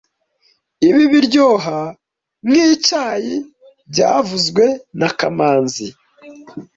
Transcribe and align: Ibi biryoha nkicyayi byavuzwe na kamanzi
Ibi 0.87 1.03
biryoha 1.11 1.77
nkicyayi 2.47 3.35
byavuzwe 3.91 4.65
na 4.99 5.09
kamanzi 5.17 5.87